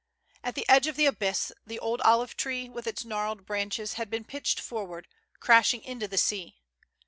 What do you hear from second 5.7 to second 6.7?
into the sea.